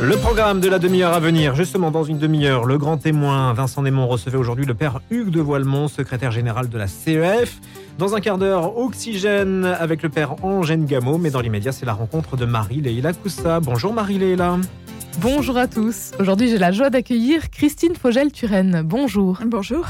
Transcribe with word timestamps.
Le 0.00 0.16
programme 0.16 0.60
de 0.60 0.68
la 0.68 0.78
demi-heure 0.78 1.12
à 1.12 1.18
venir, 1.18 1.56
justement 1.56 1.90
dans 1.90 2.04
une 2.04 2.18
demi-heure, 2.18 2.64
le 2.66 2.78
grand 2.78 2.98
témoin 2.98 3.52
Vincent 3.52 3.82
Némon 3.82 4.06
recevait 4.06 4.36
aujourd'hui 4.36 4.64
le 4.64 4.74
père 4.74 5.00
Hugues 5.10 5.30
de 5.30 5.40
Voilemont, 5.40 5.88
secrétaire 5.88 6.30
général 6.30 6.68
de 6.68 6.78
la 6.78 6.86
CEF. 6.86 7.58
Dans 7.98 8.14
un 8.14 8.20
quart 8.20 8.38
d'heure, 8.38 8.78
Oxygène 8.78 9.64
avec 9.64 10.04
le 10.04 10.08
père 10.08 10.44
Angène 10.44 10.86
Gameau, 10.86 11.18
mais 11.18 11.30
dans 11.30 11.40
l'immédiat, 11.40 11.72
c'est 11.72 11.84
la 11.84 11.94
rencontre 11.94 12.36
de 12.36 12.44
Marie-Léila 12.44 13.12
Coussa. 13.12 13.58
Bonjour 13.58 13.92
Marie-Léila. 13.92 14.58
Bonjour 15.20 15.56
à 15.56 15.66
tous. 15.66 16.12
Aujourd'hui, 16.20 16.48
j'ai 16.48 16.58
la 16.58 16.70
joie 16.70 16.90
d'accueillir 16.90 17.50
Christine 17.50 17.96
Fogel-Turenne. 17.96 18.82
Bonjour. 18.84 19.40
Bonjour. 19.44 19.84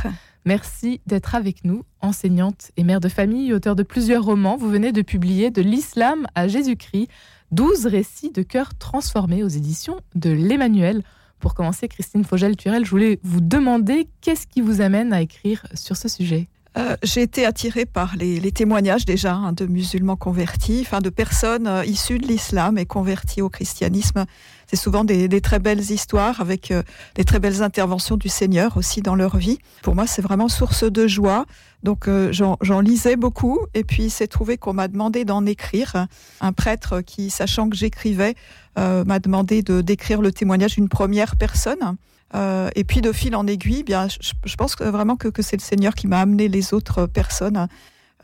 Merci 0.46 1.02
d'être 1.06 1.34
avec 1.34 1.64
nous, 1.64 1.82
enseignante 2.00 2.70
et 2.78 2.82
mère 2.84 3.00
de 3.00 3.10
famille, 3.10 3.52
auteur 3.52 3.76
de 3.76 3.82
plusieurs 3.82 4.24
romans. 4.24 4.56
Vous 4.56 4.70
venez 4.70 4.92
de 4.92 5.02
publier 5.02 5.50
De 5.50 5.60
l'islam 5.60 6.26
à 6.34 6.48
Jésus-Christ, 6.48 7.10
12 7.52 7.86
récits 7.86 8.30
de 8.30 8.42
cœur 8.42 8.74
transformés 8.76 9.42
aux 9.42 9.48
éditions 9.48 10.00
de 10.14 10.30
l'Emmanuel. 10.30 11.02
Pour 11.38 11.54
commencer, 11.54 11.88
Christine 11.88 12.24
Fogel-Turel, 12.24 12.84
je 12.84 12.90
voulais 12.90 13.20
vous 13.22 13.40
demander 13.40 14.08
qu'est-ce 14.20 14.46
qui 14.46 14.60
vous 14.60 14.80
amène 14.80 15.12
à 15.12 15.22
écrire 15.22 15.66
sur 15.74 15.96
ce 15.96 16.08
sujet? 16.08 16.48
Euh, 16.78 16.96
j'ai 17.02 17.22
été 17.22 17.44
attirée 17.44 17.86
par 17.86 18.14
les, 18.16 18.52
témoignages 18.52 19.04
déjà 19.04 19.34
hein, 19.34 19.52
de 19.52 19.66
musulmans 19.66 20.16
convertis, 20.16 20.82
enfin 20.86 21.00
de 21.00 21.10
personnes 21.10 21.66
euh, 21.66 21.84
issues 21.84 22.18
de 22.18 22.26
l'islam 22.26 22.78
et 22.78 22.86
converties 22.86 23.42
au 23.42 23.48
christianisme. 23.48 24.26
C'est 24.68 24.76
souvent 24.76 25.02
des, 25.02 25.40
très 25.40 25.58
belles 25.58 25.90
histoires 25.90 26.40
avec 26.40 26.70
euh, 26.70 26.82
des 27.16 27.24
très 27.24 27.40
belles 27.40 27.62
interventions 27.62 28.16
du 28.16 28.28
Seigneur 28.28 28.76
aussi 28.76 29.02
dans 29.02 29.16
leur 29.16 29.38
vie. 29.38 29.58
Pour 29.82 29.96
moi, 29.96 30.06
c'est 30.06 30.22
vraiment 30.22 30.48
source 30.48 30.84
de 30.84 31.08
joie. 31.08 31.46
Donc 31.82 32.10
j'en 32.32 32.80
lisais 32.80 33.14
beaucoup 33.14 33.60
et 33.72 33.84
puis 33.84 34.04
il 34.04 34.10
s'est 34.10 34.26
trouvé 34.26 34.58
qu'on 34.58 34.72
m'a 34.72 34.88
demandé 34.88 35.24
d'en 35.24 35.46
écrire. 35.46 36.08
Un 36.40 36.52
prêtre 36.52 37.02
qui, 37.02 37.30
sachant 37.30 37.70
que 37.70 37.76
j'écrivais, 37.76 38.34
m'a 38.76 39.20
demandé 39.20 39.62
de 39.62 39.80
d'écrire 39.80 40.20
le 40.20 40.32
témoignage 40.32 40.74
d'une 40.74 40.88
première 40.88 41.36
personne. 41.36 41.96
Euh, 42.34 42.68
et 42.74 42.84
puis 42.84 43.00
de 43.00 43.12
fil 43.12 43.34
en 43.34 43.46
aiguille, 43.46 43.82
bien, 43.82 44.06
je, 44.08 44.56
pense 44.56 44.76
vraiment 44.76 45.16
que, 45.16 45.30
c'est 45.42 45.56
le 45.56 45.62
Seigneur 45.62 45.94
qui 45.94 46.06
m'a 46.06 46.20
amené 46.20 46.48
les 46.48 46.74
autres 46.74 47.06
personnes, 47.06 47.68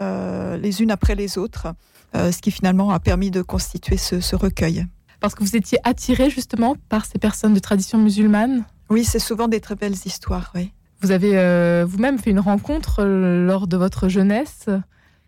euh, 0.01 0.57
les 0.57 0.83
unes 0.83 0.91
après 0.91 1.15
les 1.15 1.39
autres, 1.39 1.69
euh, 2.15 2.31
ce 2.31 2.39
qui 2.39 2.51
finalement 2.51 2.91
a 2.91 3.01
permis 3.01 3.31
de 3.31 3.43
constituer 3.43 3.97
ce, 3.97 4.37
recueil. 4.37 4.87
Parce 5.21 5.35
que 5.35 5.43
vous 5.43 5.57
étiez 5.57 5.79
attiré 5.85 6.29
justement 6.29 6.77
par 6.89 7.07
ces 7.07 7.19
personnes 7.19 7.55
de 7.55 7.61
tradition 7.61 7.99
musulmane? 7.99 8.65
Oui, 8.91 9.05
c'est 9.05 9.19
souvent 9.19 9.49
des 9.49 9.61
très 9.61 9.75
belles 9.75 9.97
histoires, 10.05 10.53
oui. 10.55 10.73
Vous 11.01 11.11
avez 11.11 11.85
vous-même 11.85 12.19
fait 12.19 12.31
une 12.31 12.41
rencontre 12.41 13.05
lors 13.05 13.67
de 13.67 13.77
votre 13.77 14.09
jeunesse. 14.09 14.67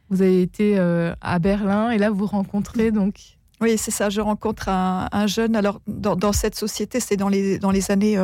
Vous 0.08 0.22
avez 0.22 0.40
été 0.40 0.78
à 0.78 1.38
Berlin 1.38 1.90
et 1.90 1.98
là 1.98 2.10
vous 2.10 2.24
rencontrez 2.24 2.92
donc. 2.92 3.36
Oui, 3.60 3.76
c'est 3.76 3.90
ça. 3.90 4.08
Je 4.08 4.22
rencontre 4.22 4.70
un, 4.70 5.26
jeune. 5.26 5.54
Alors 5.54 5.82
dans, 5.86 6.32
cette 6.32 6.54
société, 6.54 6.98
c'est 6.98 7.16
dans 7.16 7.28
les 7.28 7.58
dans 7.58 7.70
les 7.70 7.90
années 7.90 8.16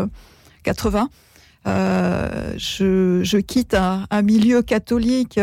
80. 0.62 1.08
Euh, 1.64 2.54
je, 2.56 3.36
quitte 3.38 3.74
un, 3.74 4.22
milieu 4.22 4.62
catholique 4.62 5.38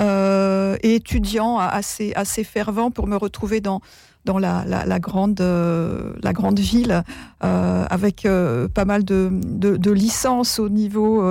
euh, 0.00 0.76
et 0.82 0.96
étudiant 0.96 1.58
assez, 1.58 2.12
assez 2.14 2.44
fervent 2.44 2.90
pour 2.90 3.06
me 3.06 3.16
retrouver 3.16 3.60
dans, 3.60 3.80
dans 4.24 4.38
la, 4.38 4.64
grande, 5.00 5.40
euh, 5.40 6.12
la 6.22 6.32
grande 6.32 6.58
ville 6.60 7.02
avec 7.40 8.26
pas 8.74 8.84
mal 8.84 9.04
de, 9.04 9.30
de, 9.32 9.90
licences 9.90 10.58
au 10.58 10.68
niveau, 10.68 11.22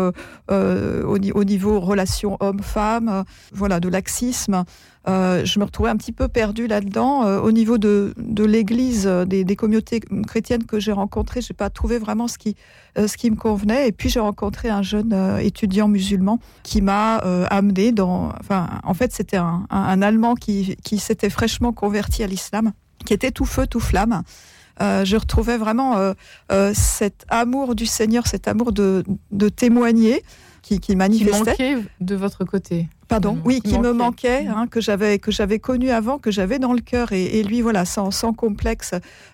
au, 0.50 0.52
au, 0.52 1.44
niveau 1.44 1.80
relations 1.80 2.38
homme-femme, 2.40 3.24
voilà, 3.54 3.80
de 3.80 3.90
laxisme. 3.90 4.66
Euh, 5.08 5.44
je 5.46 5.58
me 5.58 5.66
retrouvais 5.66 5.90
un 5.90 5.98
petit 5.98 6.12
peu 6.12 6.28
perdue 6.28 6.68
là-dedans. 6.68 7.26
Euh, 7.26 7.40
au 7.40 7.52
niveau 7.52 7.78
de, 7.78 8.14
de 8.18 8.44
l'Église, 8.44 9.08
euh, 9.08 9.26
des, 9.26 9.44
des, 9.44 9.56
communautés 9.56 10.00
chrétiennes 10.28 10.66
que 10.66 10.80
j'ai 10.80 10.92
rencontrées, 10.92 11.42
j'ai 11.42 11.56
pas 11.56 11.72
trouvé 11.72 11.98
vraiment 11.98 12.28
ce 12.28 12.38
qui, 12.38 12.56
ce 12.96 13.18
qui 13.18 13.32
me 13.32 13.36
convenait. 13.36 13.88
Et 13.88 13.92
puis 13.92 14.10
j'ai 14.10 14.20
rencontré 14.20 14.70
un 14.70 14.84
jeune 14.84 15.14
étudiant 15.42 15.88
musulman 15.88 16.40
qui 16.64 16.82
m'a 16.82 17.18
amené 17.18 17.92
dans. 17.92 18.32
Enfin, 18.40 18.68
en 18.84 18.94
fait, 18.94 19.12
c'était 19.14 19.38
un, 19.38 19.66
un, 19.70 20.02
Allemand 20.02 20.36
qui, 20.36 20.76
qui 20.84 20.98
s'était 20.98 21.30
fraîchement 21.30 21.74
converti 21.74 22.24
à 22.24 22.28
l'islam, 22.28 22.72
qui 23.04 23.14
était 23.14 23.32
tout 23.32 23.46
feu, 23.46 23.68
tout 23.68 23.80
flamme. 23.80 24.24
je 24.80 25.16
retrouvais 25.16 25.58
vraiment 25.58 26.14
cet 26.74 27.26
amour 27.30 27.76
du 27.76 27.86
Seigneur, 27.86 28.28
cet 28.28 28.48
amour 28.48 28.72
de, 28.72 29.04
de 29.32 29.50
témoigner 29.50 30.24
qui, 30.62 30.80
qui 30.80 30.96
manifestait. 30.96 31.56
Qui 31.56 31.64
manquait 31.76 31.78
de 32.00 32.16
votre 32.16 32.46
côté. 32.46 32.88
Pardon, 33.08 33.38
oui, 33.44 33.60
qui, 33.62 33.78
me 33.78 33.92
manquait, 33.92 34.48
hein, 34.48 34.68
que 34.68 34.80
j'avais 34.80 35.20
que 35.20 35.32
j'avais 35.32 35.60
connu 35.60 35.90
avant, 35.90 36.18
que 36.18 36.32
j'avais 36.32 36.60
dans 36.60 36.72
le 36.72 36.80
cœur, 36.80 37.12
et, 37.12 37.44
lui, 37.44 37.62
voilà, 37.62 37.84
sans, 37.84 38.10
sans 38.10 38.32
complexe, 38.32 38.94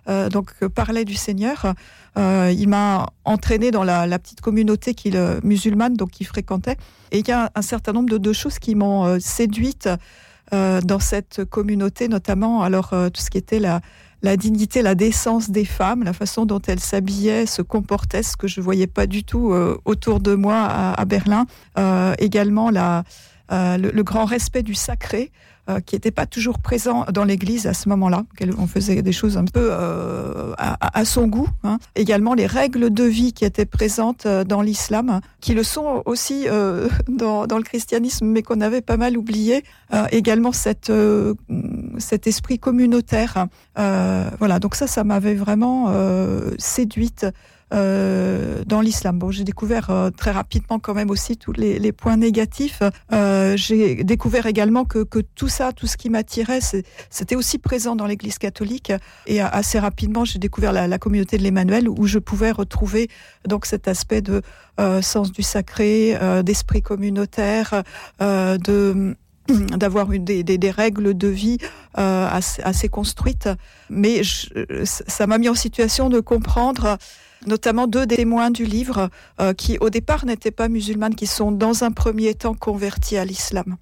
euh, 0.10 0.30
donc 0.30 0.52
parlait 0.70 1.06
du 1.06 1.14
Seigneur. 1.14 1.74
Euh, 2.18 2.52
il 2.58 2.68
m'a 2.70 3.06
entraîné 3.24 3.70
dans 3.70 3.84
la, 3.84 4.18
petite 4.18 4.42
communauté 4.42 4.96
qu'il 4.96 5.16
euh, 5.16 5.40
musulmane, 5.44 5.94
donc 5.94 6.10
qu'il 6.10 6.26
fréquentait. 6.26 6.78
Et 7.12 7.20
il 7.20 7.28
y 7.28 7.32
a 7.32 7.52
un 7.54 7.62
certain 7.62 7.94
nombre 7.94 8.18
de, 8.18 8.34
choses 8.34 8.58
qui 8.58 8.74
m'ont 8.74 9.20
séduite 9.20 9.88
dans 10.52 11.00
cette 11.00 11.44
communauté, 11.46 12.08
notamment 12.08 12.64
alors 12.64 12.90
tout 12.90 13.22
ce 13.22 13.30
qui 13.30 13.38
était 13.38 13.60
la 13.60 13.82
la 14.24 14.36
dignité, 14.36 14.82
la 14.82 14.96
décence 14.96 15.52
des 15.52 15.64
femmes, 15.66 16.04
la 16.04 16.12
façon 16.12 16.48
dont 16.48 16.62
elles 16.66 16.80
s'habillaient, 16.80 17.46
se 17.46 17.62
comportaient, 17.62 18.24
ce 18.24 18.36
que 18.36 18.48
je 18.48 18.62
voyais 18.62 18.88
pas 18.88 19.06
du 19.06 19.24
tout 19.24 19.54
autour 19.86 20.20
de 20.20 20.34
moi 20.34 20.66
à, 20.66 21.06
Berlin. 21.06 21.46
également 22.18 22.72
la, 22.72 23.04
euh, 23.52 23.78
le, 23.78 24.04
grand 24.04 24.26
respect 24.26 24.62
du 24.62 24.76
sacré, 24.76 25.32
euh, 25.70 25.80
qui 25.80 25.96
n'était 25.96 26.12
pas 26.12 26.26
toujours 26.26 26.60
présent 26.60 27.06
dans 27.12 27.24
l'Église 27.24 27.68
à 27.68 27.74
ce 27.74 27.90
moment-là. 27.90 28.24
On 28.58 28.68
faisait 28.68 29.02
des 29.02 29.12
choses 29.12 29.38
un 29.38 29.46
peu 29.46 29.70
euh, 29.72 30.54
à, 30.58 31.06
son 31.06 31.28
goût. 31.28 31.50
Hein. 31.64 31.78
Également 31.96 32.34
les 32.34 32.46
règles 32.46 32.90
de 32.90 33.04
vie 33.04 33.34
qui 33.34 33.46
étaient 33.46 33.66
présentes 33.66 34.28
dans 34.28 34.62
l'islam, 34.62 35.20
qui 35.42 35.54
le 35.54 35.64
sont 35.64 36.04
aussi 36.06 36.46
dans, 37.08 37.46
le 37.46 37.64
christianisme, 37.64 38.28
mais 38.28 38.44
qu'on 38.44 38.62
avait 38.62 38.82
pas 38.82 38.98
mal 38.98 39.18
oublié. 39.18 39.64
également 40.12 40.52
cette, 40.52 40.92
cet 41.98 42.28
esprit 42.28 42.60
communautaire. 42.60 43.48
voilà, 43.76 44.60
donc 44.60 44.76
ça, 44.76 44.88
ça 44.88 45.04
m'avait 45.04 45.36
vraiment 45.36 45.94
séduite. 46.58 47.26
Euh, 47.74 48.64
dans 48.66 48.80
l'islam. 48.80 49.20
Bon, 49.20 49.30
j'ai 49.30 49.44
découvert 49.44 49.90
euh, 49.90 50.10
très 50.10 50.32
rapidement 50.32 50.80
quand 50.80 50.94
même 50.94 51.10
aussi 51.10 51.36
tous 51.36 51.52
les, 51.52 51.92
points 51.92 52.16
négatifs. 52.16 52.82
Euh, 53.12 53.58
j'ai 53.58 54.06
découvert 54.06 54.46
également 54.46 54.86
que, 54.86 55.04
que, 55.04 55.20
tout 55.20 55.50
ça, 55.50 55.74
tout 55.74 55.86
ce 55.86 55.98
qui 55.98 56.10
m'attirait, 56.10 56.60
c'était 57.10 57.36
aussi 57.36 57.58
présent 57.58 57.98
dans 57.98 58.06
l'Église 58.06 58.38
catholique. 58.38 58.94
Et 59.26 59.42
assez 59.42 59.80
rapidement, 59.80 60.24
j'ai 60.24 60.40
découvert 60.40 60.72
la, 60.72 60.88
la, 60.88 60.98
communauté 60.98 61.38
de 61.38 61.44
l'Emmanuel 61.44 61.90
où 61.90 62.06
je 62.06 62.20
pouvais 62.20 62.52
retrouver 62.52 63.10
donc 63.46 63.66
cet 63.66 63.90
aspect 63.90 64.22
de 64.22 64.42
sens 65.02 65.32
du 65.32 65.42
sacré, 65.42 66.18
d'esprit 66.44 66.82
communautaire, 66.82 67.84
de 68.20 69.16
d'avoir 69.78 70.08
des, 70.08 70.44
des, 70.44 70.58
des, 70.58 70.72
règles 70.72 71.18
de 71.18 71.28
vie 71.28 71.58
euh, 71.98 72.28
assez, 72.64 72.90
construites. 72.90 73.50
Mais 73.90 74.22
ça 74.84 75.28
m'a 75.28 75.38
mis 75.38 75.50
en 75.50 75.56
situation 75.56 76.10
de 76.10 76.20
comprendre 76.20 76.98
notamment 77.46 77.88
deux 77.88 78.06
témoins 78.06 78.50
du 78.50 78.66
livre 78.66 79.10
euh, 79.40 79.54
qui 79.54 79.78
au 79.78 79.90
départ 79.90 80.26
n'étaient 80.26 80.52
pas 80.52 80.70
musulmanes, 80.70 81.16
qui 81.16 81.28
sont 81.28 81.52
dans 81.52 81.84
un 81.84 81.92
premier 81.92 82.34
temps 82.34 82.56
convertis 82.56 83.18
à 83.18 83.26
l'islam. 83.26 83.78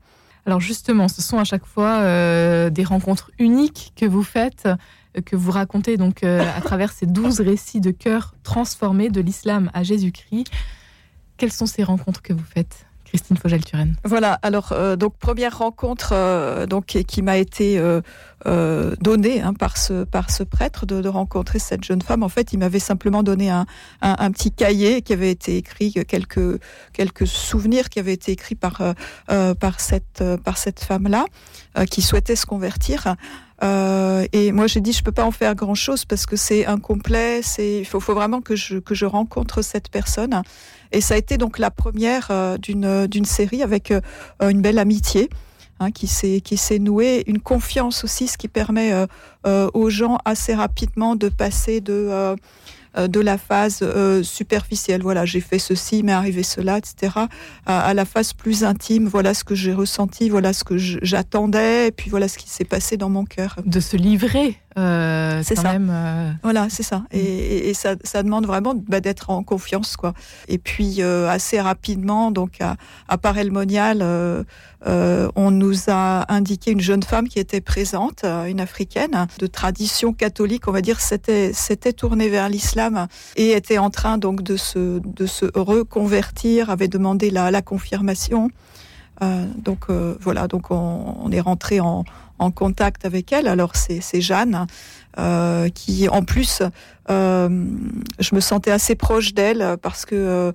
Alors 0.46 0.60
justement, 0.60 1.08
ce 1.08 1.22
sont 1.22 1.40
à 1.40 1.44
chaque 1.44 1.66
fois 1.66 2.00
euh, 2.02 2.70
des 2.70 2.84
rencontres 2.84 3.32
uniques 3.40 3.94
que 3.96 4.06
vous 4.06 4.24
faites, 4.24 4.68
que 5.26 5.36
vous 5.36 5.52
racontez 5.52 5.98
donc 5.98 6.24
à 6.24 6.62
travers 6.62 6.92
ces 6.92 7.06
douze 7.06 7.40
récits 7.40 7.80
de 7.80 7.92
cœur 7.92 8.36
transformés 8.44 9.10
de 9.10 9.22
l'islam 9.22 9.72
à 9.74 9.82
Jésus-Christ. 9.82 10.52
Quelles 11.38 11.54
sont 11.54 11.66
ces 11.66 11.84
rencontres 11.84 12.22
que 12.22 12.34
vous 12.34 12.44
faites? 12.44 12.85
Christine 13.06 13.38
Fogel-Turenne. 13.38 13.96
Voilà, 14.04 14.34
alors 14.42 14.72
euh, 14.72 14.96
donc 14.96 15.18
première 15.18 15.60
rencontre 15.60 16.10
euh, 16.14 16.66
donc 16.66 16.86
qui 16.86 17.22
m'a 17.22 17.38
été 17.38 17.80
euh, 17.80 18.96
donnée 19.00 19.42
hein, 19.42 19.54
par 19.54 19.78
ce 19.78 20.04
par 20.04 20.30
ce 20.32 20.44
prêtre 20.44 20.86
de, 20.86 21.08
rencontrer 21.08 21.60
cette 21.60 21.84
jeune 21.84 22.02
femme. 22.02 22.24
En 22.24 22.30
fait, 22.30 22.52
il 22.52 22.60
m'avait 22.60 22.80
simplement 22.80 23.24
donné 23.24 23.50
un, 23.50 23.66
un, 24.02 24.32
petit 24.32 24.52
cahier 24.52 25.02
qui 25.02 25.14
avait 25.14 25.32
été 25.32 25.58
écrit 25.58 25.94
quelques 26.08 26.60
quelques 26.92 27.28
souvenirs 27.28 27.90
qui 27.90 28.00
avaient 28.00 28.14
été 28.14 28.32
écrits 28.32 28.56
par 28.56 28.82
par 29.28 29.80
cette 29.80 30.24
par 30.44 30.58
cette 30.58 30.80
femme 30.80 31.08
là 31.08 31.26
qui 31.90 32.02
souhaitait 32.02 32.36
se 32.36 32.46
convertir. 32.46 33.16
Et 34.32 34.52
moi, 34.52 34.68
j'ai 34.68 34.82
dit, 34.82 34.92
je 34.92 35.04
peux 35.04 35.12
pas 35.12 35.26
en 35.26 35.32
faire 35.32 35.56
grand 35.56 35.76
chose 35.76 36.06
parce 36.06 36.26
que 36.26 36.36
c'est 36.36 36.66
incomplet. 36.66 37.42
C'est, 37.42 37.80
il 37.80 37.86
faut, 37.86 38.00
vraiment 38.00 38.42
que 38.42 38.56
je 38.56 38.78
que 38.78 38.96
je 38.96 39.06
rencontre 39.06 39.62
cette 39.62 39.90
personne. 39.90 40.42
Et 40.92 41.02
ça 41.02 41.16
a 41.16 41.18
été 41.18 41.38
donc 41.38 41.60
la 41.60 41.72
première 41.72 42.28
euh, 42.32 42.58
d'une 42.58 43.26
série 43.26 43.64
avec 43.64 43.92
euh, 43.92 44.02
une 44.42 44.62
belle 44.62 44.80
amitié. 44.80 45.30
Hein, 45.82 45.92
qui 45.92 46.08
s'est 46.08 46.40
qui 46.40 46.56
s'est 46.56 46.80
nouée, 46.80 47.26
une 47.28 47.42
confiance 47.42 48.06
aussi, 48.06 48.30
ce 48.30 48.38
qui 48.38 48.48
permet 48.48 48.94
euh, 49.46 49.70
aux 49.74 49.90
gens 49.90 50.20
assez 50.24 50.56
rapidement 50.56 51.18
de 51.18 51.28
passer 51.28 51.82
de 51.82 52.38
de 52.98 53.20
la 53.20 53.38
phase 53.38 53.84
superficielle. 54.24 55.02
Voilà, 55.02 55.26
j'ai 55.26 55.42
fait 55.42 55.60
ceci, 55.60 56.04
mais 56.04 56.12
arrivé 56.12 56.44
cela, 56.44 56.78
etc. 56.78 57.14
À, 57.66 57.94
la 57.94 58.06
phase 58.06 58.34
plus 58.34 58.64
intime. 58.64 59.08
Voilà 59.08 59.34
ce 59.34 59.44
que 59.44 59.56
j'ai 59.56 59.74
ressenti, 59.74 60.30
voilà 60.30 60.54
ce 60.54 60.64
que 60.64 60.78
j'attendais, 60.78 61.88
et 61.88 61.92
puis 61.92 62.10
voilà 62.10 62.28
ce 62.28 62.38
qui 62.38 62.50
s'est 62.50 62.66
passé 62.66 62.98
dans 62.98 63.10
mon 63.10 63.26
cœur. 63.26 63.56
De 63.66 63.80
se 63.80 63.98
livrer 63.98 64.58
c'est 64.76 65.56
ça. 65.56 65.78
Même, 65.78 66.38
Voilà, 66.44 66.68
c'est 66.70 66.84
ça. 66.84 67.04
Et, 67.12 67.74
ça, 67.74 68.24
demande 68.24 68.46
vraiment 68.46 68.74
bah, 68.76 69.00
d'être 69.00 69.30
en 69.30 69.44
confiance, 69.44 69.96
quoi. 69.96 70.14
Et 70.48 70.58
puis 70.58 71.02
assez 71.02 71.60
rapidement, 71.60 72.32
donc 72.32 72.62
à, 72.62 72.76
à 73.08 73.18
Parelmonial, 73.18 74.04
on 74.86 75.52
nous 75.52 75.90
a 75.90 76.32
indiqué 76.34 76.72
une 76.72 76.82
jeune 76.82 77.04
femme 77.04 77.28
qui 77.28 77.40
était 77.40 77.62
présente, 77.62 78.24
une 78.24 78.60
africaine 78.60 79.28
de 79.40 79.48
tradition 79.48 80.14
catholique, 80.14 80.68
on 80.68 80.72
va 80.72 80.82
dire, 80.82 81.00
s'était 81.00 81.54
s'était 81.54 81.94
tournée 81.94 82.30
vers 82.30 82.50
l'islam 82.50 83.08
et 83.36 83.52
était 83.52 83.78
en 83.78 83.90
train 83.90 84.18
donc 84.18 84.42
de 84.42 84.58
se 84.58 85.00
de 85.00 85.26
se 85.26 85.46
reconvertir, 85.56 86.70
avait 86.70 86.88
demandé 86.88 87.30
la, 87.30 87.52
la 87.52 87.62
confirmation. 87.62 88.50
Euh, 89.22 89.46
donc 89.58 89.86
euh, 89.90 90.16
voilà, 90.20 90.48
donc 90.48 90.72
on, 90.72 91.32
est 91.32 91.40
rentré 91.40 91.80
en, 91.80 92.04
contact 92.52 93.06
avec 93.06 93.32
elle. 93.32 93.48
Alors 93.48 93.76
c'est 93.76 94.22
Jeanne 94.22 94.68
euh, 95.18 95.70
qui, 95.70 96.10
en 96.10 96.24
plus, 96.24 96.62
je 97.08 98.36
me 98.36 98.40
sentais 98.40 98.72
assez 98.72 98.96
proche 98.96 99.34
d'elle 99.34 99.78
parce 99.82 100.06
que 100.06 100.54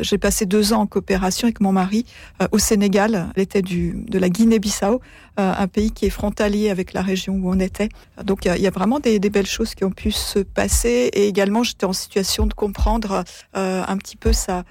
j'ai 0.00 0.18
passé 0.18 0.46
deux 0.46 0.72
ans 0.72 0.82
en 0.82 0.86
coopération 0.86 1.46
avec 1.46 1.60
mon 1.60 1.72
mari 1.72 2.04
au 2.52 2.58
Sénégal. 2.58 3.28
Elle 3.34 3.42
était 3.42 3.62
du, 3.62 4.04
de 4.08 4.18
la 4.18 4.28
Guinée-Bissau, 4.28 5.00
un 5.36 5.66
pays 5.68 5.90
qui 5.92 6.06
est 6.06 6.10
frontalier 6.10 6.70
avec 6.70 6.92
la 6.92 7.02
région 7.02 7.34
où 7.34 7.50
on 7.50 7.60
était. 7.60 7.88
Donc 8.24 8.44
il 8.44 8.62
y, 8.62 8.66
a 8.66 8.70
vraiment 8.70 9.00
des, 9.00 9.18
des, 9.18 9.30
belles 9.30 9.46
choses 9.46 9.74
qui 9.74 9.84
ont 9.84 9.90
pu 9.90 10.10
se 10.10 10.40
passer. 10.40 11.10
Et 11.12 11.28
également, 11.28 11.62
j'étais 11.62 11.86
en 11.86 11.92
situation 11.92 12.46
de 12.46 12.54
comprendre 12.54 13.24
un 13.54 13.96
petit 13.98 14.16
peu 14.16 14.32
sa, 14.32 14.64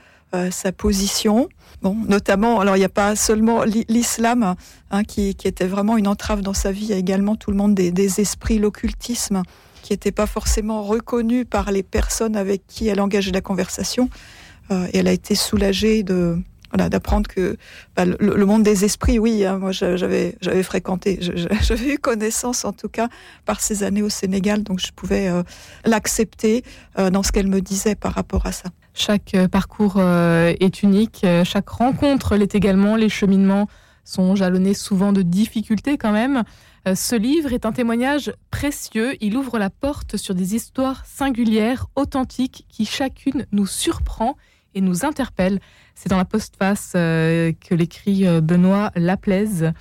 sa 0.52 0.72
position. 0.72 1.50
Bon, 1.82 1.96
notamment, 2.08 2.60
alors 2.60 2.76
il 2.76 2.80
n'y 2.80 2.86
a 2.86 2.90
pas 2.90 3.16
seulement 3.16 3.64
l'islam 3.64 4.56
hein, 4.90 5.04
qui, 5.04 5.30
était 5.30 5.68
vraiment 5.68 5.96
une 5.96 6.08
entrave 6.08 6.42
dans 6.42 6.54
sa 6.54 6.72
vie, 6.72 6.86
il 6.86 6.90
y 6.90 6.94
a 6.94 6.98
également 6.98 7.36
tout 7.36 7.52
le 7.52 7.58
monde 7.58 7.76
des, 7.76 8.20
esprits, 8.22 8.58
l'occultisme, 8.58 9.44
qui 9.84 9.94
n'était 9.94 10.12
pas 10.12 10.26
forcément 10.26 10.82
reconnu 10.82 11.46
par 11.46 11.72
les 11.72 11.84
personnes 11.84 12.36
avec 12.36 12.66
qui 12.68 12.88
elle 12.88 13.00
engageait 13.00 13.32
la 13.32 13.42
conversation. 13.42 14.10
Euh, 14.72 14.88
et 14.92 14.98
elle 14.98 15.08
a 15.08 15.12
été 15.12 15.36
soulagée 15.36 16.04
de 16.04 16.38
voilà, 16.72 16.90
d'apprendre 16.90 17.30
que 17.30 17.56
bah, 17.96 18.04
le, 18.06 18.46
monde 18.46 18.64
des 18.64 18.84
esprits, 18.84 19.20
oui, 19.20 19.46
hein, 19.46 19.58
moi 19.58 19.72
j'avais 19.72 20.36
j'avais 20.42 20.64
fréquenté, 20.64 21.20
j'avais 21.62 21.94
eu 21.94 21.98
connaissance 21.98 22.66
en 22.66 22.74
tout 22.74 22.90
cas 22.90 23.08
par 23.46 23.62
ces 23.62 23.84
années 23.84 24.02
au 24.02 24.10
Sénégal, 24.10 24.64
donc 24.64 24.80
je 24.80 24.92
pouvais 24.92 25.30
euh, 25.30 25.44
l'accepter 25.86 26.64
euh, 27.00 27.10
dans 27.10 27.24
ce 27.24 27.32
qu'elle 27.32 27.48
me 27.48 27.62
disait 27.62 27.96
par 27.96 28.14
rapport 28.14 28.46
à 28.46 28.52
ça. 28.52 28.70
Chaque 28.98 29.36
euh, 29.36 29.48
parcours 29.48 29.98
euh, 29.98 30.56
est 30.60 30.82
unique, 30.82 31.22
euh, 31.24 31.44
chaque 31.44 31.70
rencontre 31.70 32.36
l'est 32.36 32.56
également, 32.56 32.96
les 32.96 33.10
cheminements 33.10 33.68
sont 34.04 34.36
jalonnés 34.36 34.74
souvent 34.74 35.14
de 35.14 35.22
difficultés 35.22 36.00
quand 36.00 36.12
même. 36.12 36.44
Ce 36.96 37.16
livre 37.16 37.52
est 37.52 37.66
un 37.66 37.74
témoignage 37.74 38.34
précieux, 38.50 39.18
il 39.22 39.36
ouvre 39.36 39.60
la 39.60 39.70
porte 39.70 40.16
sur 40.16 40.34
des 40.34 40.56
histoires 40.56 41.06
singulières, 41.06 41.88
authentiques, 41.96 42.66
qui 42.70 42.86
chacune 42.86 43.46
nous 43.52 43.68
surprend 43.68 44.38
et 44.74 44.80
nous 44.80 45.04
interpelle. 45.04 45.60
C'est 45.94 46.08
dans 46.08 46.16
la 46.16 46.24
postface 46.24 46.92
que 46.94 47.76
l'écrit 47.76 48.24
Benoît 48.40 48.92
Laplaise, 48.96 49.74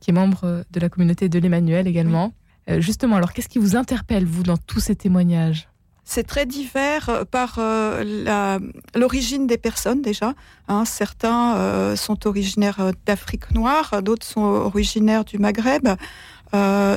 qui 0.00 0.10
est 0.10 0.14
membre 0.14 0.66
de 0.70 0.80
la 0.80 0.90
communauté 0.90 1.30
de 1.30 1.38
l'Emmanuel 1.38 1.86
également. 1.86 2.34
Justement, 2.68 3.16
alors 3.16 3.32
qu'est-ce 3.32 3.48
qui 3.48 3.58
vous 3.58 3.74
interpelle, 3.74 4.26
vous, 4.26 4.42
dans 4.42 4.58
tous 4.58 4.80
ces 4.80 4.94
témoignages? 4.94 5.71
C'est 6.04 6.26
très 6.26 6.46
divers 6.46 7.08
euh, 7.08 7.24
par 7.24 7.56
euh, 7.58 8.58
l'origine 8.94 9.46
des 9.46 9.58
personnes 9.58 10.02
déjà. 10.02 10.34
Hein. 10.68 10.84
certains 10.84 11.56
euh, 11.56 11.96
sont 11.96 12.26
originaires 12.26 12.92
d'Afrique 13.06 13.50
noire, 13.52 14.02
d'autres 14.02 14.26
sont 14.26 14.42
originaires 14.42 15.24
du 15.24 15.38
Maghreb, 15.38 15.88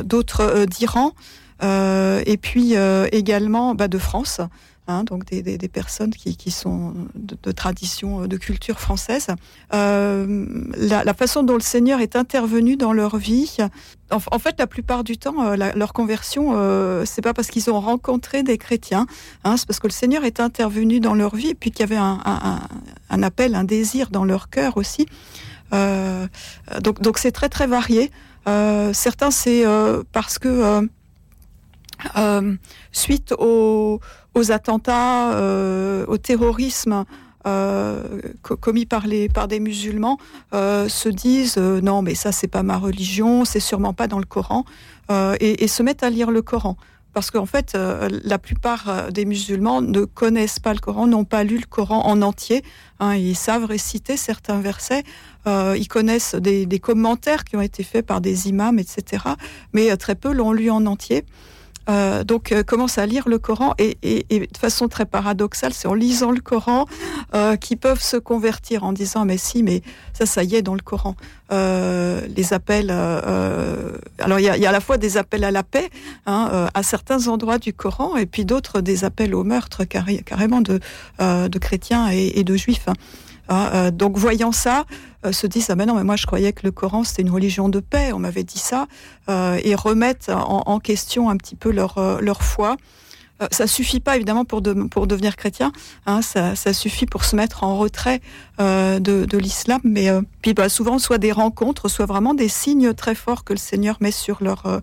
d'autres 0.04 0.66
d'Iran, 0.66 1.14
et 1.62 2.38
puis 2.42 2.76
également 3.12 3.74
bah, 3.74 3.88
de 3.88 3.98
France. 3.98 4.42
Hein, 4.88 5.04
donc 5.04 5.26
des, 5.26 5.42
des, 5.42 5.58
des, 5.58 5.68
personnes 5.68 6.12
qui, 6.12 6.38
qui 6.38 6.52
sont 6.52 6.94
de, 7.16 7.36
de, 7.42 7.52
tradition, 7.52 8.28
de 8.28 8.38
culture 8.38 8.80
française. 8.80 9.30
Euh, 9.74 10.46
la, 10.78 11.04
la, 11.04 11.14
façon 11.16 11.42
dont 11.42 11.56
le 11.56 11.60
Seigneur 11.62 12.02
est 12.02 12.16
intervenu 12.16 12.78
dans 12.78 12.94
leur 12.94 13.18
vie, 13.18 13.58
en, 14.12 14.18
en 14.32 14.38
fait, 14.38 14.60
la 14.60 14.68
plupart 14.68 15.04
du 15.04 15.18
temps, 15.18 15.44
euh, 15.44 15.56
la, 15.56 15.74
leur 15.74 15.92
conversion, 15.92 16.52
euh, 16.54 17.04
c'est 17.04 17.24
pas 17.24 17.34
parce 17.34 17.48
qu'ils 17.48 17.72
ont 17.72 17.80
rencontré 17.82 18.44
des 18.44 18.60
chrétiens, 18.60 19.08
hein, 19.44 19.58
c'est 19.58 19.66
parce 19.68 19.80
que 19.80 19.88
le 19.88 19.92
Seigneur 19.92 20.24
est 20.24 20.40
intervenu 20.40 21.00
dans 21.00 21.16
leur 21.16 21.36
vie, 21.36 21.50
et 21.50 21.56
puis 21.56 21.72
qu'il 21.72 21.80
y 21.80 21.84
avait 21.84 21.96
un, 21.96 22.20
un, 22.24 22.60
un, 23.10 23.24
appel, 23.24 23.56
un 23.56 23.64
désir 23.64 24.12
dans 24.12 24.24
leur 24.24 24.52
cœur 24.52 24.78
aussi. 24.78 25.08
Euh, 25.74 26.28
donc, 26.82 27.02
donc 27.02 27.18
c'est 27.18 27.32
très 27.32 27.50
très 27.50 27.68
varié. 27.68 28.12
Euh, 28.48 28.94
certains, 28.94 29.32
c'est 29.32 29.66
euh, 29.66 30.04
parce 30.12 30.38
que 30.38 30.88
suite 32.92 33.34
au 33.40 34.00
aux 34.36 34.52
attentats, 34.52 35.34
euh, 35.34 36.06
au 36.08 36.18
terrorisme 36.18 37.06
euh, 37.48 38.04
commis 38.42 38.86
par, 38.86 39.08
les, 39.08 39.30
par 39.30 39.48
des 39.48 39.60
musulmans 39.60 40.18
euh, 40.54 40.90
se 40.90 41.10
disent 41.10 41.58
non 41.58 42.02
mais 42.02 42.16
ça 42.16 42.32
c'est 42.32 42.48
pas 42.48 42.64
ma 42.64 42.78
religion, 42.78 43.46
c'est 43.46 43.60
sûrement 43.60 43.94
pas 43.94 44.08
dans 44.08 44.20
le 44.20 44.26
Coran 44.26 44.66
et, 45.40 45.68
se 45.68 45.84
mettent 45.84 46.04
à 46.04 46.10
lire 46.10 46.32
le 46.32 46.42
Coran 46.42 46.78
parce 47.14 47.32
qu'en 47.32 47.46
fait, 47.46 47.78
la 48.26 48.38
plupart 48.38 49.10
des 49.10 49.24
musulmans 49.24 49.82
ne 49.82 50.04
connaissent 50.04 50.60
pas 50.60 50.74
le 50.74 50.80
Coran, 50.80 51.08
n'ont 51.08 51.24
pas 51.24 51.46
lu 51.46 51.58
le 51.58 51.66
Coran 51.66 52.06
en 52.06 52.22
entier. 52.22 52.62
Hein, 53.00 53.16
ils 53.16 53.38
savent 53.38 53.64
réciter 53.64 54.18
certains 54.18 54.60
versets, 54.60 55.04
ils 55.46 55.88
connaissent 55.88 56.36
des, 56.36 56.66
des, 56.66 56.80
commentaires 56.80 57.46
qui 57.46 57.56
ont 57.56 57.62
été 57.62 57.84
faits 57.84 58.06
par 58.06 58.20
des 58.20 58.50
imams, 58.50 58.80
etc. 58.80 59.24
Mais 59.72 59.96
très 59.96 60.16
peu 60.16 60.34
l'ont 60.34 60.52
lu 60.52 60.70
en 60.70 60.86
entier. 60.88 61.24
Euh, 61.88 62.24
donc 62.24 62.52
euh, 62.52 62.64
commence 62.64 62.98
à 62.98 63.06
lire 63.06 63.30
le 63.30 63.38
Coran 63.38 63.74
et, 63.78 63.98
et, 64.02 64.26
et, 64.30 64.40
de 64.40 64.58
façon 64.58 64.88
très 64.88 65.06
paradoxale, 65.06 65.74
c'est 65.74 65.88
en 65.88 65.94
lisant 65.94 66.32
le 66.32 66.42
Coran 66.42 66.86
euh, 67.36 67.56
qu'ils 67.58 67.78
peuvent 67.78 68.02
se 68.02 68.18
convertir 68.18 68.84
en 68.84 68.92
disant 68.92 69.26
mais 69.26 69.38
si, 69.38 69.62
mais 69.62 69.82
ça, 70.14 70.26
ça 70.26 70.44
y 70.44 70.56
est 70.56 70.62
dans 70.62 70.74
le 70.74 70.82
Coran. 70.82 71.16
Euh, 71.52 72.22
les 72.36 72.54
appels, 72.54 72.90
euh, 72.90 73.92
alors 74.18 74.40
il 74.40 74.44
y 74.44 74.50
a, 74.50 74.58
y 74.58 74.66
a, 74.66 74.70
à 74.70 74.72
la 74.72 74.80
fois 74.80 74.98
des 74.98 75.18
appels 75.18 75.44
à 75.44 75.52
la 75.52 75.62
paix 75.62 75.90
hein, 76.26 76.68
à 76.74 76.82
certains 76.82 77.28
endroits 77.28 77.60
du 77.60 77.72
Coran 77.72 78.16
et 78.16 78.26
puis 78.26 78.46
d'autres 78.46 78.82
des 78.82 79.04
appels 79.04 79.36
au 79.36 79.44
meurtre 79.44 79.84
carrément 79.84 80.62
de, 80.62 80.80
de 81.20 81.60
chrétiens 81.60 82.10
et, 82.12 82.40
et 82.40 82.44
de 82.44 82.56
juifs. 82.56 82.88
Hein. 82.88 82.94
Ah, 83.48 83.76
euh, 83.76 83.92
donc 83.92 84.18
voyant 84.18 84.52
ça, 84.52 84.86
euh, 85.26 85.32
se 85.32 85.46
disent 85.46 85.70
ah 85.70 85.76
ben 85.76 85.86
non 85.86 85.96
mais 85.96 86.04
moi 86.04 86.16
je 86.16 86.26
croyais 86.26 86.52
que 86.52 86.62
le 86.64 86.72
Coran 86.72 87.04
c'était 87.04 87.22
une 87.22 87.30
religion 87.30 87.70
de 87.70 87.80
paix, 87.80 88.12
on 88.12 88.20
m'avait 88.20 88.44
dit 88.44 88.60
ça, 88.60 88.88
euh, 89.30 89.60
et 89.64 89.76
remettent 89.76 90.30
en, 90.30 90.80
question 90.80 91.30
un 91.30 91.38
petit 91.38 91.56
peu 91.56 91.72
leur 91.72 92.22
leur 92.22 92.42
foi. 92.42 92.76
ça 93.52 93.68
suffit 93.68 94.00
pas 94.00 94.16
évidemment 94.16 94.46
pour, 94.46 94.62
de, 94.62 94.74
pour 94.74 95.08
devenir 95.08 95.36
chrétien, 95.36 95.72
hein, 96.06 96.22
ça, 96.22 96.56
ça, 96.56 96.74
suffit 96.74 97.06
pour 97.06 97.24
se 97.24 97.36
mettre 97.36 97.64
en 97.64 97.78
retrait 97.78 98.22
de, 98.60 99.00
de 99.00 99.38
l'islam, 99.38 99.80
mais 99.84 100.10
puis 100.42 100.54
bah, 100.54 100.70
souvent 100.70 101.00
soit 101.00 101.18
des 101.18 101.32
rencontres, 101.32 101.88
soit 101.88 102.06
vraiment 102.06 102.34
des 102.34 102.50
signes 102.50 102.94
très 102.94 103.16
forts 103.16 103.44
que 103.44 103.54
le 103.54 103.60
Seigneur 103.60 103.98
met 104.00 104.12
sur 104.12 104.44
leur 104.44 104.82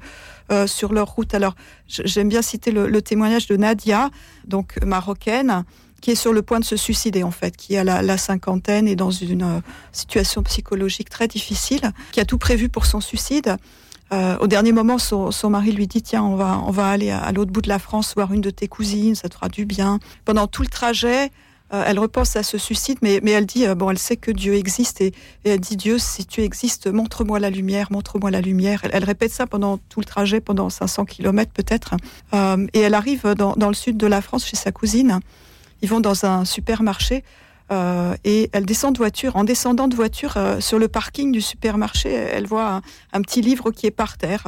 sur 0.66 0.92
leur 0.92 1.08
route. 1.08 1.34
Alors 1.34 1.54
j'aime 1.88 2.28
bien 2.28 2.42
citer 2.42 2.70
le, 2.72 3.02
témoignage 3.02 3.46
de 3.46 3.56
Nadia, 3.56 4.10
donc 4.46 4.78
marocaine, 4.84 5.64
qui 6.02 6.10
est 6.10 6.16
sur 6.16 6.34
le 6.34 6.42
point 6.42 6.60
de 6.60 6.64
se 6.64 6.76
suicider 6.76 7.22
en 7.22 7.30
fait, 7.30 7.56
qui 7.56 7.76
a 7.78 7.84
la, 7.84 8.18
cinquantaine 8.18 8.86
et 8.86 8.96
dans 8.96 9.10
une 9.10 9.42
euh, 9.42 9.60
situation 9.92 10.42
psychologique 10.42 11.08
très 11.08 11.28
difficile, 11.28 11.92
qui 12.10 12.20
a 12.20 12.26
tout 12.26 12.38
prévu 12.38 12.68
pour 12.68 12.84
son 12.84 13.00
suicide. 13.00 13.56
Euh, 14.12 14.36
au 14.40 14.46
dernier 14.46 14.72
moment, 14.72 14.98
son, 14.98 15.30
son, 15.30 15.48
mari 15.48 15.72
lui 15.72 15.86
dit 15.86 16.02
tiens, 16.02 16.22
on 16.22 16.36
va 16.36 16.62
on 16.66 16.70
va 16.70 16.88
aller 16.88 17.10
à, 17.10 17.32
l'autre 17.32 17.50
bout 17.50 17.62
de 17.62 17.68
la 17.68 17.78
France 17.78 18.12
voir 18.14 18.32
une 18.32 18.42
de 18.42 18.50
tes 18.50 18.68
cousines, 18.68 19.14
ça 19.14 19.28
te 19.30 19.34
fera 19.34 19.48
du 19.48 19.64
bien. 19.64 20.00
Pendant 20.26 20.48
tout 20.48 20.62
le 20.62 20.68
trajet, 20.68 21.30
euh, 21.72 21.84
elle 21.86 21.98
repense 21.98 22.36
à 22.36 22.42
ce 22.42 22.58
suicide, 22.58 22.98
mais, 23.00 23.20
mais 23.22 23.30
elle 23.30 23.46
dit 23.46 23.64
bon, 23.74 23.88
elle 23.88 23.98
sait 23.98 24.16
que 24.16 24.32
Dieu 24.32 24.54
existe 24.54 25.00
et, 25.00 25.14
elle 25.44 25.60
dit 25.60 25.76
Dieu, 25.76 25.98
si 25.98 26.26
tu 26.26 26.42
existes, 26.42 26.88
montre-moi 26.88 27.38
la 27.38 27.48
lumière, 27.48 27.92
montre-moi 27.92 28.30
la 28.30 28.40
lumière. 28.40 28.80
Elle, 28.82 28.90
elle, 28.92 29.04
répète 29.04 29.32
ça 29.32 29.46
pendant 29.46 29.78
tout 29.78 30.00
le 30.00 30.04
trajet, 30.04 30.40
pendant 30.40 30.68
500 30.68 31.04
kilomètres 31.04 31.52
peut-être, 31.52 31.94
euh, 32.34 32.66
et 32.74 32.80
elle 32.80 32.94
arrive 32.94 33.34
dans, 33.38 33.54
dans 33.54 33.68
le 33.68 33.74
sud 33.74 33.96
de 33.96 34.06
la 34.08 34.20
France 34.20 34.44
chez 34.44 34.56
sa 34.56 34.72
cousine. 34.72 35.20
Ils 35.82 35.88
vont 35.88 36.00
dans 36.00 36.24
un 36.24 36.44
supermarché 36.44 37.24
euh, 37.70 38.14
et 38.24 38.50
elle 38.52 38.64
descend 38.64 38.94
de 38.94 38.98
voiture. 38.98 39.36
En 39.36 39.44
descendant 39.44 39.88
de 39.88 39.96
voiture 39.96 40.36
euh, 40.36 40.60
sur 40.60 40.78
le 40.78 40.88
parking 40.88 41.32
du 41.32 41.40
supermarché, 41.40 42.10
elle 42.10 42.46
voit 42.46 42.82
un, 43.12 43.22
petit 43.22 43.40
livre 43.40 43.70
qui 43.70 43.86
est 43.86 43.92
par 43.92 44.16
terre. 44.16 44.44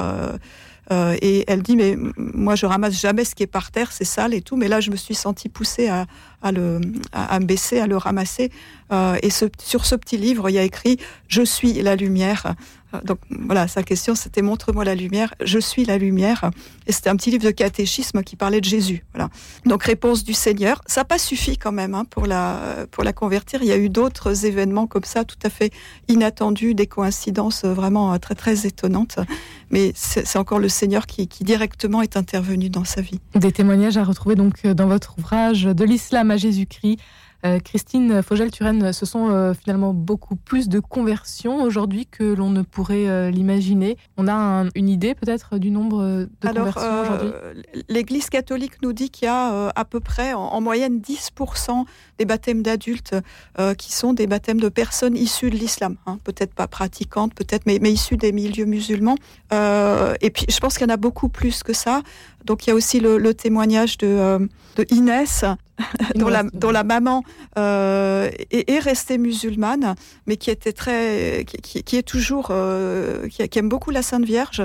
Euh, 0.91 1.17
et 1.21 1.43
elle 1.47 1.63
dit 1.63 1.75
mais 1.75 1.97
moi 2.15 2.53
je 2.55 2.67
ramasse 2.67 2.99
jamais 2.99 3.25
ce 3.25 3.33
qui 3.33 3.41
est 3.41 3.47
par 3.47 3.71
terre, 3.71 3.91
c'est 3.91 4.05
sale 4.05 4.33
et 4.33 4.41
tout. 4.41 4.55
Mais 4.55 4.67
là 4.67 4.79
je 4.79 4.91
me 4.91 4.95
suis 4.95 5.15
sentie 5.15 5.49
poussée 5.49 5.87
à, 5.87 6.05
à, 6.45 6.51
le, 6.51 6.79
à, 7.11 7.39
me 7.39 7.45
baisser, 7.45 7.79
à 7.79 7.87
le 7.87 7.97
ramasser. 7.97 8.51
Euh, 8.93 9.17
et 9.23 9.31
sur 9.31 9.85
ce 9.85 9.95
petit 9.95 10.17
livre, 10.17 10.47
il 10.49 10.53
y 10.53 10.59
a 10.59 10.63
écrit 10.63 10.97
Je 11.27 11.41
suis 11.41 11.73
la 11.73 11.95
lumière. 11.95 12.53
Euh, 12.93 13.01
donc 13.03 13.17
voilà, 13.31 13.67
sa 13.67 13.81
question 13.81 14.13
c'était 14.13 14.43
Montre-moi 14.43 14.85
la 14.85 14.93
lumière. 14.93 15.33
Je 15.43 15.57
suis 15.57 15.85
la 15.85 15.97
lumière. 15.97 16.51
Et 16.85 16.91
c'était 16.91 17.09
un 17.09 17.15
petit 17.15 17.31
livre 17.31 17.43
de 17.43 17.49
catéchisme 17.49 18.21
qui 18.21 18.35
parlait 18.35 18.61
de 18.61 18.65
Jésus. 18.65 19.03
Voilà. 19.15 19.29
Donc 19.65 19.83
réponse 19.83 20.23
du 20.23 20.33
Seigneur. 20.33 20.83
Ça 20.85 21.01
n'a 21.01 21.05
pas 21.05 21.17
suffi 21.17 21.57
quand 21.57 21.71
même 21.71 21.95
hein, 21.95 22.05
pour, 22.07 22.27
la, 22.27 22.85
pour 22.91 23.03
la 23.03 23.11
convertir. 23.11 23.63
Il 23.63 23.67
y 23.67 23.71
a 23.71 23.77
eu 23.77 23.89
d'autres 23.89 24.45
événements 24.45 24.85
comme 24.85 25.03
ça, 25.03 25.23
tout 25.23 25.39
à 25.41 25.49
fait 25.49 25.73
inattendus, 26.07 26.75
des 26.75 26.85
coïncidences 26.85 27.65
vraiment 27.65 28.17
très 28.19 28.35
très 28.35 28.67
étonnantes. 28.67 29.17
Mais 29.71 29.93
c'est 29.95 30.37
encore 30.37 30.59
le 30.59 30.69
Seigneur 30.69 31.07
qui, 31.07 31.27
qui 31.27 31.43
directement 31.43 32.03
est 32.03 32.17
intervenu 32.17 32.69
dans 32.69 32.85
sa 32.85 33.01
vie. 33.01 33.19
Des 33.33 33.51
témoignages 33.51 33.97
à 33.97 34.03
retrouver 34.03 34.35
donc 34.35 34.65
dans 34.67 34.87
votre 34.87 35.15
ouvrage 35.17 35.63
De 35.63 35.83
l'islam 35.83 36.34
à 36.35 36.37
Jésus-Christ 36.37 36.99
euh, 37.45 37.59
Christine 37.59 38.23
Fogel-Turenne, 38.23 38.91
ce 38.91 39.05
sont 39.05 39.29
euh, 39.29 39.53
finalement 39.53 39.93
beaucoup 39.93 40.35
plus 40.35 40.67
de 40.67 40.79
conversions 40.79 41.61
aujourd'hui 41.61 42.07
que 42.07 42.23
l'on 42.23 42.49
ne 42.49 42.63
pourrait 42.63 43.07
euh, 43.07 43.29
l'imaginer. 43.29 43.97
On 44.17 44.27
a 44.27 44.65
une 44.73 44.89
idée 44.89 45.13
peut-être 45.13 45.59
du 45.59 45.69
nombre 45.69 46.27
de 46.41 46.47
conversions 46.47 47.01
aujourd'hui? 47.01 47.29
L'Église 47.87 48.29
catholique 48.29 48.81
nous 48.81 48.93
dit 48.93 49.09
qu'il 49.11 49.25
y 49.25 49.29
a 49.29 49.69
à 49.75 49.85
peu 49.85 49.99
près 49.99 50.33
en, 50.33 50.59
moyenne 50.61 50.99
10% 50.99 51.85
des 52.17 52.25
baptêmes 52.25 52.63
d'adultes 52.63 53.15
qui 53.77 53.93
sont 53.93 54.13
des 54.13 54.25
baptêmes 54.25 54.59
de 54.59 54.69
personnes 54.69 55.15
issues 55.15 55.49
de 55.49 55.55
l'islam. 55.55 55.97
Hein. 56.07 56.17
peut-être 56.23 56.53
pas 56.53 56.67
pratiquantes, 56.67 57.35
peut-être, 57.35 57.65
mais, 57.65 57.77
mais 57.79 57.91
issues 57.91 58.17
des 58.17 58.31
milieux 58.31 58.65
musulmans. 58.65 59.17
et 59.51 60.29
puis 60.31 60.45
je 60.49 60.59
pense 60.59 60.77
qu'il 60.77 60.87
y 60.87 60.91
en 60.91 60.93
a 60.93 60.97
beaucoup 60.97 61.29
plus 61.29 61.61
que 61.61 61.73
ça. 61.73 62.01
Donc 62.45 62.65
il 62.65 62.69
y 62.69 62.73
a 62.73 62.75
aussi 62.75 62.99
le, 62.99 63.33
témoignage 63.33 63.97
de, 63.97 64.47
de 64.75 64.85
Inès, 64.91 65.45
dont, 66.15 66.29
la, 66.29 66.43
dont, 66.43 66.71
la, 66.71 66.83
maman 66.83 67.23
euh, 67.57 68.29
est, 68.51 68.79
restée 68.79 69.17
musulmane, 69.17 69.95
mais 70.25 70.37
qui 70.37 70.49
était 70.49 70.73
très, 70.73 71.45
qui, 71.45 71.97
est 71.97 72.07
toujours, 72.07 72.47
euh, 72.51 73.27
qui, 73.27 73.59
aime 73.59 73.69
beaucoup 73.69 73.91
la 73.91 74.01
Sainte 74.01 74.25
Vierge, 74.25 74.63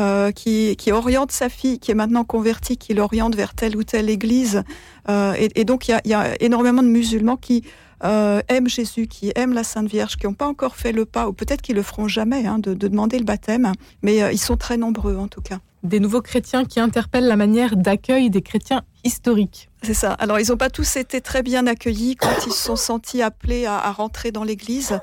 euh, 0.00 0.30
qui, 0.30 0.76
oriente 0.92 1.32
sa 1.32 1.48
fille, 1.48 1.78
qui 1.78 1.90
est 1.90 1.94
maintenant 1.94 2.24
convertie, 2.24 2.76
qui 2.76 2.94
l'oriente 2.94 3.34
vers 3.34 3.54
telle 3.54 3.76
ou 3.76 3.84
telle 3.84 4.08
église. 4.08 4.62
Et, 5.08 5.64
donc 5.64 5.88
il 5.88 6.00
y, 6.04 6.14
a, 6.14 6.42
énormément 6.42 6.82
de 6.82 6.88
musulmans 6.88 7.36
qui 7.36 7.64
aiment 8.02 8.68
Jésus, 8.68 9.08
qui 9.08 9.32
aiment 9.36 9.52
la 9.52 9.64
Sainte 9.64 9.88
Vierge, 9.88 10.16
qui 10.16 10.26
n'ont 10.26 10.34
pas 10.34 10.46
encore 10.48 10.76
fait 10.76 10.92
le 10.92 11.04
pas, 11.04 11.28
ou 11.28 11.32
peut-être 11.32 11.60
qu'ils 11.60 11.76
le 11.76 11.82
feront 11.82 12.08
jamais, 12.08 12.46
hein, 12.46 12.58
de, 12.58 12.72
de, 12.72 12.88
demander 12.88 13.18
le 13.18 13.24
baptême, 13.24 13.72
mais 14.02 14.16
ils 14.32 14.38
sont 14.38 14.56
très 14.56 14.76
nombreux 14.76 15.16
en 15.16 15.28
tout 15.28 15.42
cas. 15.42 15.58
Des 15.86 16.00
nouveaux 16.00 16.20
chrétiens 16.20 16.64
qui 16.64 16.80
interpellent 16.80 17.28
la 17.28 17.36
manière 17.36 17.76
d'accueil 17.76 18.28
des 18.28 18.42
chrétiens 18.42 18.82
historiques. 19.06 19.70
C'est 19.86 19.94
ça. 19.94 20.12
Alors, 20.14 20.40
ils 20.40 20.48
n'ont 20.48 20.56
pas 20.56 20.70
tous 20.70 20.96
été 20.96 21.20
très 21.20 21.42
bien 21.42 21.66
accueillis 21.68 22.16
quand 22.16 22.46
ils 22.46 22.52
se 22.52 22.64
sont 22.64 22.76
sentis 22.76 23.22
appelés 23.22 23.66
à, 23.66 23.92
rentrer 23.92 24.32
dans 24.32 24.42
l'Église. 24.42 24.98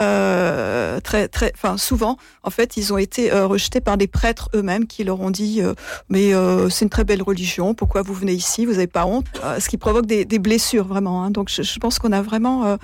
Euh, 0.00 1.00
très, 1.00 1.26
très, 1.26 1.50
enfin, 1.56 1.76
souvent, 1.76 2.18
en 2.44 2.50
fait, 2.50 2.76
ils 2.76 2.92
ont 2.92 2.98
été 2.98 3.32
euh, 3.32 3.48
rejetés 3.48 3.80
par 3.80 3.96
des 3.96 4.06
prêtres 4.06 4.48
eux-mêmes 4.54 4.86
qui 4.86 5.02
leur 5.02 5.20
ont 5.20 5.32
dit 5.32 5.60
euh, 5.60 5.74
Mais 6.08 6.32
c'est 6.70 6.84
une 6.84 6.90
très 6.90 7.02
belle 7.02 7.22
religion, 7.22 7.74
pourquoi 7.74 8.02
vous 8.02 8.14
venez 8.14 8.32
ici 8.32 8.64
Vous 8.64 8.74
n'avez 8.74 8.86
pas 8.86 9.06
honte 9.06 9.26
Ce 9.58 9.68
qui 9.68 9.76
provoque 9.76 10.06
des, 10.06 10.24
blessures, 10.38 10.86
vraiment. 10.86 11.24
Hein. 11.24 11.30
Donc, 11.32 11.50
je, 11.50 11.78
pense 11.80 11.98
qu'on 11.98 12.12
a 12.12 12.22
vraiment 12.22 12.78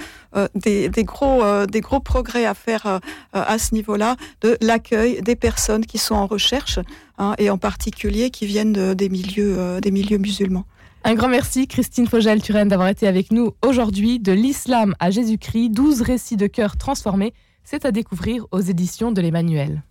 des, 0.57 0.91
gros, 1.05 1.45
des 1.67 1.81
gros 1.83 2.01
progrès 2.01 2.47
à 2.47 2.55
faire 2.55 2.99
à 3.33 3.59
ce 3.59 3.75
niveau-là 3.75 4.17
de 4.41 4.59
l'accueil 4.61 5.23
des 5.23 5.37
personnes 5.37 5.87
qui 5.87 5.99
sont 5.99 6.17
en 6.17 6.27
recherche 6.27 6.81
hein, 7.19 7.35
et 7.39 7.49
en 7.49 7.59
particulier 7.59 8.31
qui 8.31 8.47
viennent 8.47 8.95
des, 8.95 9.09
milieux, 9.09 9.81
des 9.81 9.93
milieux 9.93 10.19
musulmans. 10.19 10.64
Un 11.07 11.17
grand 11.17 11.29
merci, 11.29 11.69
Christine 11.69 12.07
Fogel-Turenne, 12.07 12.69
d'avoir 12.69 12.89
été 12.89 13.07
avec 13.07 13.31
nous 13.31 13.53
aujourd'hui. 13.63 14.21
De 14.21 14.33
l'islam 14.33 14.95
à 15.01 15.11
Jésus-Christ, 15.11 15.69
12 15.69 16.01
récits 16.01 16.39
de 16.39 16.47
cœur 16.47 16.79
transformés. 16.79 17.35
C'est 17.63 17.85
à 17.85 17.93
découvrir 17.93 18.47
aux 18.53 18.61
éditions 18.61 19.13
de 19.13 19.21
l'Emmanuel. 19.21 19.83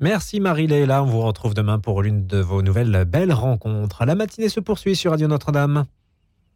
Merci 0.00 0.40
Marie-Léla. 0.40 1.04
On 1.04 1.06
vous 1.06 1.20
retrouve 1.20 1.54
demain 1.54 1.78
pour 1.78 2.02
l'une 2.02 2.26
de 2.26 2.38
vos 2.38 2.60
nouvelles 2.60 3.04
belles 3.04 3.32
rencontres. 3.32 4.04
La 4.04 4.16
matinée 4.16 4.48
se 4.48 4.58
poursuit 4.58 4.96
sur 4.96 5.12
Radio 5.12 5.28
Notre-Dame. 5.28 5.84